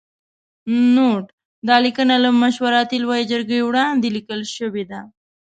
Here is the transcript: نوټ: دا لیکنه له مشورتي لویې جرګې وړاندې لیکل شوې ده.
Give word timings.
نوټ: 0.95 1.23
دا 1.67 1.75
لیکنه 1.85 2.15
له 2.23 2.29
مشورتي 2.41 2.97
لویې 3.03 3.27
جرګې 3.31 3.59
وړاندې 3.67 4.07
لیکل 4.15 4.41
شوې 4.55 4.83
ده. 4.91 5.01